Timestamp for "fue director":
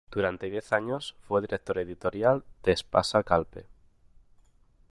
1.27-1.77